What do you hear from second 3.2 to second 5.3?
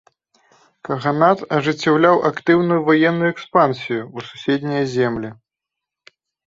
экспансію ў суседнія землі.